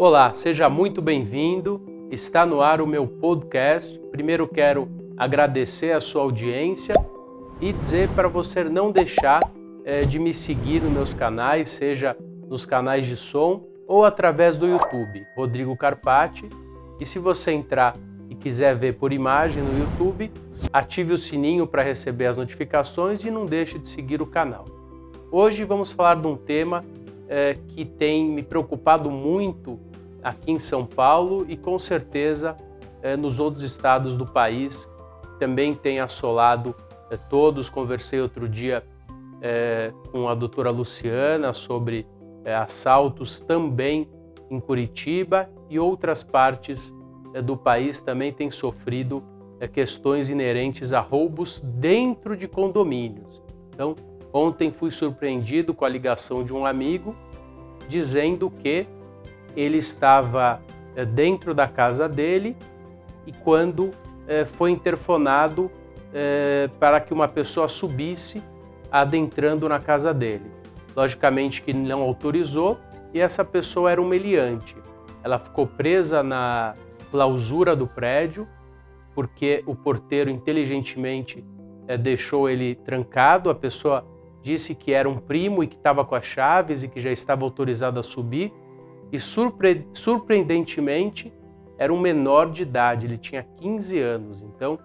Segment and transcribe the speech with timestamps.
[0.00, 1.82] Olá, seja muito bem-vindo.
[2.08, 3.98] Está no ar o meu podcast.
[4.12, 6.94] Primeiro quero agradecer a sua audiência
[7.60, 9.40] e dizer para você não deixar
[9.84, 14.68] é, de me seguir nos meus canais, seja nos canais de som ou através do
[14.68, 16.48] YouTube, Rodrigo Carpati.
[17.00, 17.96] E se você entrar
[18.30, 20.30] e quiser ver por imagem no YouTube,
[20.72, 24.64] ative o sininho para receber as notificações e não deixe de seguir o canal.
[25.28, 26.82] Hoje vamos falar de um tema
[27.28, 29.87] é, que tem me preocupado muito
[30.22, 32.56] aqui em São Paulo e com certeza
[33.02, 34.88] é, nos outros estados do país
[35.38, 36.74] também tem assolado
[37.10, 37.70] é, todos.
[37.70, 38.84] Conversei outro dia
[39.40, 42.06] é, com a doutora Luciana sobre
[42.62, 44.08] assaltos também
[44.50, 46.94] em Curitiba e outras partes
[47.44, 49.22] do país também têm sofrido
[49.74, 53.42] questões inerentes a roubos dentro de condomínios.
[53.68, 53.94] Então,
[54.32, 57.14] ontem fui surpreendido com a ligação de um amigo
[57.86, 58.86] dizendo que
[59.56, 60.60] ele estava
[60.94, 62.56] é, dentro da casa dele
[63.26, 63.90] e quando
[64.58, 65.70] foi interfonado
[66.78, 68.42] para que uma pessoa subisse
[68.92, 70.44] adentrando na casa dele.
[70.94, 72.78] Logicamente que não autorizou
[73.14, 74.76] e essa pessoa era um meliante.
[75.22, 76.74] Ela ficou presa na
[77.10, 78.46] clausura do prédio
[79.14, 81.42] porque o porteiro inteligentemente
[82.00, 83.48] deixou ele trancado.
[83.48, 84.06] A pessoa
[84.42, 87.44] disse que era um primo e que estava com as chaves e que já estava
[87.44, 88.52] autorizado a subir.
[89.12, 91.32] E surpre surpreendentemente
[91.78, 94.42] era um menor de idade, ele tinha 15 anos.
[94.42, 94.78] Então,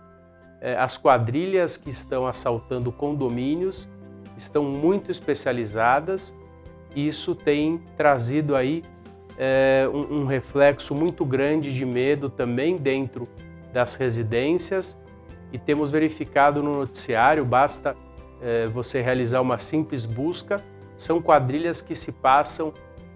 [0.61, 3.89] é, as quadrilhas que estão assaltando condomínios
[4.37, 6.33] estão muito especializadas
[6.95, 8.83] e isso tem trazido aí
[9.37, 13.27] é, um, um, reflexo muito grande de medo também dentro
[13.73, 14.97] das residências
[15.51, 17.95] e temos verificado no noticiário, basta
[18.41, 20.63] é, você realizar uma simples busca,
[20.95, 22.73] são quadrilhas que se passam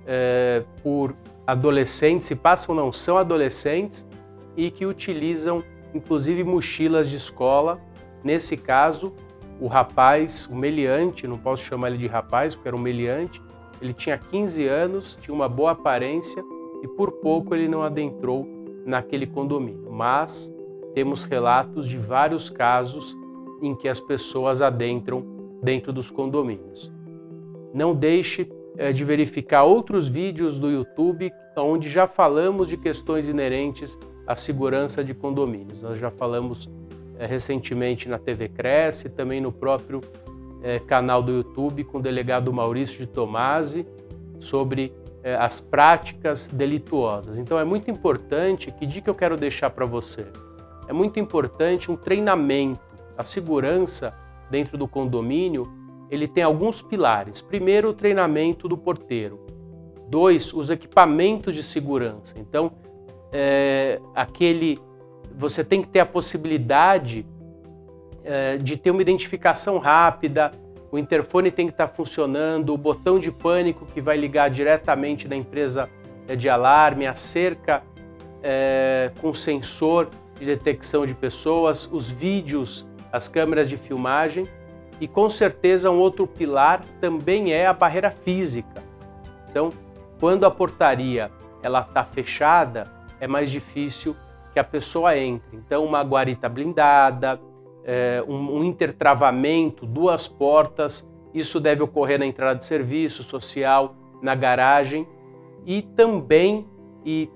[0.08, 1.14] é, por
[1.46, 4.08] adolescentes, se passam não, são adolescentes
[4.56, 7.80] e que utilizam inclusive mochilas de escola,
[8.24, 9.14] nesse caso
[9.60, 13.42] o rapaz, o meliante, não posso chamar ele de rapaz porque era um meliante,
[13.82, 16.44] ele tinha 15 anos, tinha uma boa aparência
[16.84, 18.48] e por pouco ele não adentrou
[18.86, 19.92] naquele condomínio.
[19.92, 20.54] Mas
[20.94, 23.16] temos relatos de vários casos
[23.62, 25.26] em que as pessoas adentram
[25.62, 26.92] dentro dos condomínios.
[27.74, 28.46] Não deixe
[28.78, 35.04] é, de verificar outros vídeos do YouTube onde já falamos de questões inerentes à segurança
[35.04, 35.82] de condomínios.
[35.82, 36.70] Nós já falamos
[37.18, 40.02] é, recentemente na TV Cresce, também no próprio
[40.62, 43.88] é, canal do YouTube com o delegado Maurício de Tomasi
[44.40, 47.38] sobre é, as práticas delituosas.
[47.38, 50.28] Então é muito importante, que dica eu quero deixar para você?
[50.88, 52.80] É muito importante um treinamento.
[53.18, 54.14] A segurança
[54.50, 55.64] dentro do condomínio,
[56.10, 57.42] ele tem alguns pilares.
[57.42, 59.46] Primeiro, o treinamento do porteiro.
[60.08, 62.36] Dois, os equipamentos de segurança.
[62.40, 62.72] Então,
[63.32, 64.80] é, aquele
[65.38, 67.26] você tem que ter a possibilidade
[68.24, 70.52] é, de ter uma identificação rápida,
[70.92, 75.36] o interfone tem que estar funcionando, o botão de pânico que vai ligar diretamente da
[75.36, 75.90] empresa
[76.28, 77.84] é, de alarme, a cerca
[78.42, 84.46] é, com sensor de detecção de pessoas, os vídeos, as câmeras de filmagem
[85.00, 88.84] e com certeza um outro pilar também é a barreira física.
[89.50, 89.70] Então,
[90.20, 91.32] quando a portaria
[91.64, 92.86] ela está fechada,
[93.20, 94.16] é mais difícil
[94.54, 95.58] que a pessoa entre.
[95.58, 97.40] Então, uma guarita blindada,
[98.28, 105.08] um, um intertravamento, duas portas, isso deve ocorrer na entrada de serviço social, na garagem
[105.66, 106.68] e também,
[107.06, 107.30] e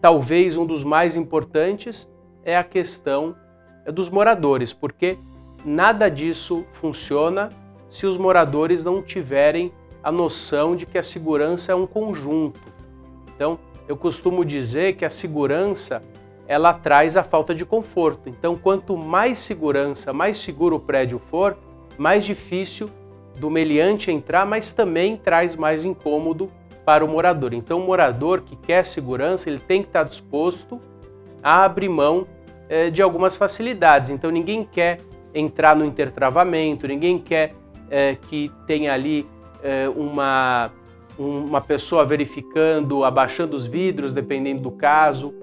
[0.00, 2.10] talvez um dos mais importantes,
[2.44, 3.36] é a questão
[3.84, 5.18] é, dos moradores, porque
[5.64, 7.48] nada disso funciona
[7.88, 12.60] se os moradores não tiverem a noção de que a segurança é um conjunto.
[13.34, 16.02] Então, eu costumo dizer que a segurança
[16.46, 18.28] ela traz a falta de conforto.
[18.28, 21.56] Então, quanto mais segurança, mais seguro o prédio for,
[21.96, 22.90] mais difícil
[23.38, 26.50] do meliante entrar, mas também traz mais incômodo
[26.84, 27.54] para o morador.
[27.54, 30.80] Então, o morador que quer segurança, ele tem que estar disposto
[31.42, 32.26] a abrir mão
[32.68, 34.10] eh, de algumas facilidades.
[34.10, 34.98] Então, ninguém quer
[35.34, 37.54] entrar no intertravamento, ninguém quer
[37.90, 39.26] eh, que tenha ali
[39.62, 40.70] eh, uma,
[41.18, 45.34] uma pessoa verificando, abaixando os vidros, dependendo do caso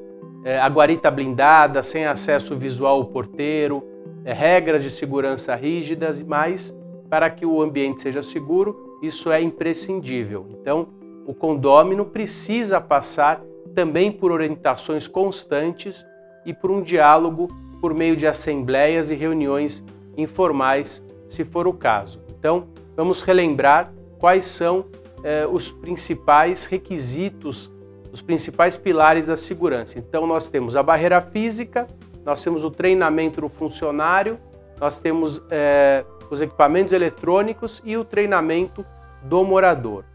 [0.44, 3.84] é, a guarita blindada, sem acesso visual ao porteiro,
[4.24, 6.76] é, regras de segurança rígidas, mas
[7.10, 10.46] para que o ambiente seja seguro, isso é imprescindível.
[10.52, 10.88] Então,
[11.26, 13.42] o condômino precisa passar
[13.76, 16.06] também por orientações constantes
[16.46, 17.48] e por um diálogo
[17.82, 19.84] por meio de assembleias e reuniões
[20.18, 22.22] informais, se for o caso.
[22.38, 24.86] Então, vamos relembrar quais são
[25.24, 27.72] eh, os principais requisitos
[28.12, 30.00] os principais pilares da segurança.
[30.00, 31.88] Então, nós temos a barreira física,
[32.26, 34.40] nós temos o treinamento do funcionário,
[34.80, 38.86] nós temos é, os equipamentos eletrônicos e o treinamento
[39.24, 40.06] do morador.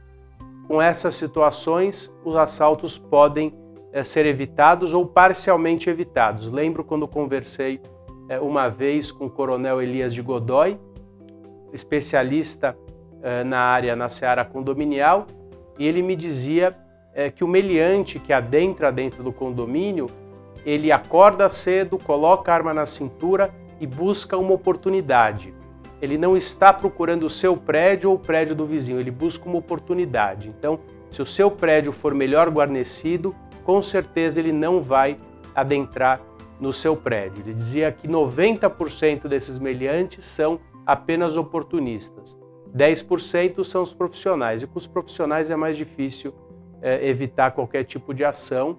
[0.66, 3.54] Com essas situações, os assaltos podem
[3.94, 6.50] é, ser evitados ou parcialmente evitados.
[6.50, 7.80] Lembro quando conversei
[8.28, 10.76] é, uma vez com o coronel Elias de Godoy,
[11.72, 12.76] especialista
[13.22, 15.28] é, na área na seara condominial,
[15.78, 16.72] e ele me dizia
[17.36, 20.06] que o meliante que adentra dentro do condomínio,
[20.66, 23.50] ele acorda cedo, coloca a arma na cintura
[23.80, 25.54] e busca uma oportunidade.
[26.02, 29.58] Ele não está procurando o seu prédio ou o prédio do vizinho, ele busca uma
[29.58, 30.48] oportunidade.
[30.48, 33.32] Então, se o seu prédio for melhor guarnecido,
[33.64, 35.18] com certeza ele não vai
[35.54, 36.20] adentrar
[36.60, 37.42] no seu prédio.
[37.44, 42.36] Ele dizia que 90% desses meliantes são apenas oportunistas.
[42.76, 46.34] 10% são os profissionais, e com os profissionais é mais difícil
[46.82, 48.76] é, evitar qualquer tipo de ação,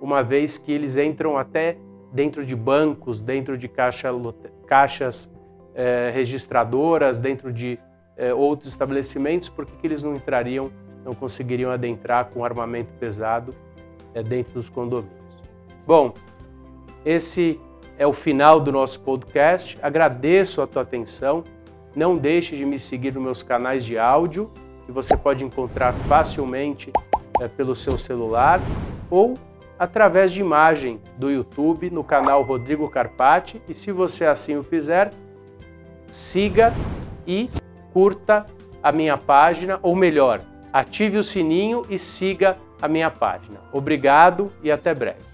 [0.00, 1.76] uma vez que eles entram até
[2.12, 4.08] dentro de bancos, dentro de caixa,
[4.66, 5.30] caixas
[5.74, 7.78] é, registradoras, dentro de
[8.16, 10.70] é, outros estabelecimentos, porque que eles não entrariam,
[11.04, 13.54] não conseguiriam adentrar com armamento pesado
[14.14, 15.12] é, dentro dos condomínios.
[15.86, 16.14] Bom,
[17.04, 17.60] esse
[17.98, 19.78] é o final do nosso podcast.
[19.82, 21.44] Agradeço a tua atenção.
[21.94, 24.50] Não deixe de me seguir nos meus canais de áudio,
[24.86, 26.92] que você pode encontrar facilmente
[27.40, 28.60] é, pelo seu celular
[29.10, 29.34] ou
[29.78, 33.60] através de imagem do YouTube no canal Rodrigo Carpati.
[33.68, 35.10] E se você assim o fizer,
[36.10, 36.72] siga
[37.26, 37.48] e
[37.92, 38.46] curta
[38.82, 43.58] a minha página, ou melhor, ative o sininho e siga a minha página.
[43.72, 45.33] Obrigado e até breve.